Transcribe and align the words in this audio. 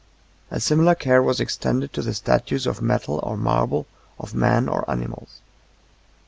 A 0.49 0.59
similar 0.59 0.95
care 0.95 1.21
was 1.21 1.39
extended 1.39 1.93
to 1.93 2.01
the 2.01 2.15
statues 2.15 2.65
of 2.65 2.81
metal 2.81 3.19
or 3.21 3.37
marble 3.37 3.85
of 4.19 4.33
men 4.33 4.67
or 4.67 4.83
animals. 4.89 5.41